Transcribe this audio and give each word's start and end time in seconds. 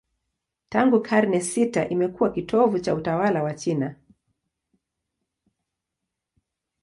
Tangu 0.69 1.01
karne 1.01 1.41
sita 1.41 1.89
imekuwa 1.89 2.31
kitovu 2.31 2.79
cha 2.79 2.95
utawala 2.95 3.43
wa 3.43 3.53
China. 3.53 3.95